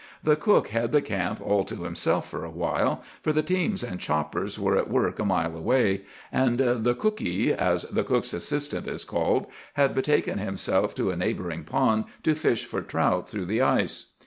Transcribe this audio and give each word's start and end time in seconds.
The 0.23 0.35
cook 0.35 0.69
had 0.69 0.91
the 0.91 1.01
camp 1.03 1.39
all 1.41 1.63
to 1.65 1.83
himself 1.83 2.27
for 2.27 2.43
a 2.43 2.49
while; 2.49 3.03
for 3.21 3.31
the 3.31 3.43
teams 3.43 3.83
and 3.83 3.99
choppers 3.99 4.57
were 4.57 4.75
at 4.75 4.89
work 4.89 5.19
a 5.19 5.25
mile 5.25 5.55
away, 5.55 6.01
and 6.31 6.57
the 6.57 6.95
'cookee,' 6.95 7.53
as 7.55 7.83
the 7.83 8.03
cook's 8.03 8.33
assistant 8.33 8.87
is 8.87 9.05
called, 9.05 9.45
had 9.75 9.93
betaken 9.93 10.39
himself 10.39 10.95
to 10.95 11.11
a 11.11 11.15
neighboring 11.15 11.63
pond 11.65 12.05
to 12.23 12.33
fish 12.33 12.65
for 12.65 12.81
trout 12.81 13.29
through 13.29 13.45
the 13.45 13.61
ice. 13.61 14.07